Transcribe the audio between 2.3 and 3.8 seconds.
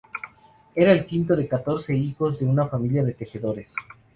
de una familia de tejedores.